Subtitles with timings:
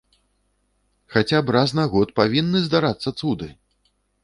[1.15, 3.53] Хаця б раз на год павінны здарацца цуды!